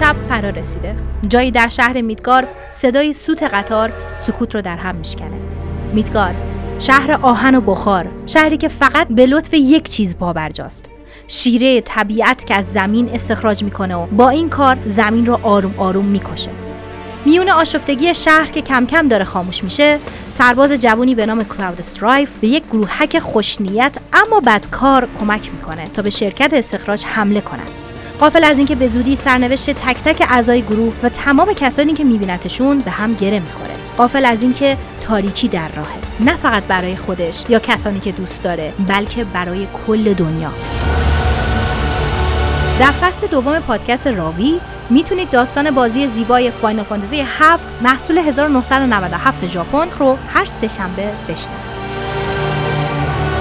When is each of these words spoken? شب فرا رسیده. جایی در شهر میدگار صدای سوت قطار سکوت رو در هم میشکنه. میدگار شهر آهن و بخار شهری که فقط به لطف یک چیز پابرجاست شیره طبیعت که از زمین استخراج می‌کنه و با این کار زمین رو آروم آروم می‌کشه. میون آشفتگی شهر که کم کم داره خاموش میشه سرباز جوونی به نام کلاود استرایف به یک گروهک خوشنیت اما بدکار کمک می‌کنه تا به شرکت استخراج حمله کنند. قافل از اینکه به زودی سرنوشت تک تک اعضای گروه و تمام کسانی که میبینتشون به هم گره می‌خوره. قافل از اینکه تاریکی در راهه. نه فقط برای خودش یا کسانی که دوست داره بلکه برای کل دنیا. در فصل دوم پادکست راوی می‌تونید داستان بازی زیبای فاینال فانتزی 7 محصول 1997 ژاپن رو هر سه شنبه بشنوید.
شب 0.00 0.16
فرا 0.28 0.50
رسیده. 0.50 0.96
جایی 1.28 1.50
در 1.50 1.68
شهر 1.68 2.00
میدگار 2.00 2.46
صدای 2.72 3.12
سوت 3.12 3.42
قطار 3.42 3.92
سکوت 4.16 4.54
رو 4.54 4.62
در 4.62 4.76
هم 4.76 4.96
میشکنه. 4.96 5.40
میدگار 5.94 6.34
شهر 6.78 7.12
آهن 7.22 7.54
و 7.54 7.60
بخار 7.60 8.08
شهری 8.26 8.56
که 8.56 8.68
فقط 8.68 9.08
به 9.08 9.26
لطف 9.26 9.54
یک 9.54 9.88
چیز 9.88 10.16
پابرجاست 10.16 10.84
شیره 11.28 11.80
طبیعت 11.80 12.46
که 12.46 12.54
از 12.54 12.72
زمین 12.72 13.10
استخراج 13.14 13.62
می‌کنه 13.62 13.94
و 13.94 14.06
با 14.06 14.28
این 14.28 14.48
کار 14.48 14.76
زمین 14.86 15.26
رو 15.26 15.38
آروم 15.42 15.74
آروم 15.78 16.04
می‌کشه. 16.04 16.50
میون 17.24 17.50
آشفتگی 17.50 18.14
شهر 18.14 18.46
که 18.46 18.62
کم 18.62 18.86
کم 18.86 19.08
داره 19.08 19.24
خاموش 19.24 19.64
میشه 19.64 19.98
سرباز 20.30 20.72
جوونی 20.72 21.14
به 21.14 21.26
نام 21.26 21.44
کلاود 21.44 21.80
استرایف 21.80 22.28
به 22.40 22.48
یک 22.48 22.64
گروهک 22.66 23.18
خوشنیت 23.18 23.96
اما 24.12 24.40
بدکار 24.40 25.08
کمک 25.20 25.50
می‌کنه 25.52 25.88
تا 25.88 26.02
به 26.02 26.10
شرکت 26.10 26.52
استخراج 26.52 27.04
حمله 27.04 27.40
کنند. 27.40 27.85
قافل 28.20 28.44
از 28.44 28.58
اینکه 28.58 28.74
به 28.74 28.88
زودی 28.88 29.16
سرنوشت 29.16 29.70
تک 29.70 29.96
تک 29.96 30.26
اعضای 30.30 30.62
گروه 30.62 30.94
و 31.02 31.08
تمام 31.08 31.52
کسانی 31.52 31.92
که 31.92 32.04
میبینتشون 32.04 32.78
به 32.78 32.90
هم 32.90 33.14
گره 33.14 33.40
می‌خوره. 33.40 33.74
قافل 33.96 34.24
از 34.24 34.42
اینکه 34.42 34.76
تاریکی 35.00 35.48
در 35.48 35.68
راهه. 35.68 36.20
نه 36.20 36.36
فقط 36.36 36.62
برای 36.62 36.96
خودش 36.96 37.44
یا 37.48 37.58
کسانی 37.58 38.00
که 38.00 38.12
دوست 38.12 38.42
داره 38.42 38.72
بلکه 38.88 39.24
برای 39.24 39.66
کل 39.86 40.14
دنیا. 40.14 40.50
در 42.80 42.92
فصل 42.92 43.26
دوم 43.26 43.58
پادکست 43.58 44.06
راوی 44.06 44.60
می‌تونید 44.90 45.30
داستان 45.30 45.70
بازی 45.70 46.08
زیبای 46.08 46.50
فاینال 46.50 46.84
فانتزی 46.84 47.24
7 47.38 47.68
محصول 47.82 48.18
1997 48.18 49.46
ژاپن 49.46 49.88
رو 49.98 50.18
هر 50.34 50.44
سه 50.44 50.68
شنبه 50.68 51.12
بشنوید. 51.28 51.75